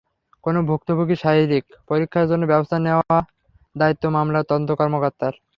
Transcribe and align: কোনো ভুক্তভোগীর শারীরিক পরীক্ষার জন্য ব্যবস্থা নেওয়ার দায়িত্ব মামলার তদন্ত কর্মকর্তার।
কোনো 0.43 0.59
ভুক্তভোগীর 0.69 1.21
শারীরিক 1.23 1.65
পরীক্ষার 1.89 2.29
জন্য 2.31 2.43
ব্যবস্থা 2.51 2.77
নেওয়ার 2.79 3.23
দায়িত্ব 3.75 4.03
মামলার 4.15 4.47
তদন্ত 4.49 4.69
কর্মকর্তার। 4.79 5.33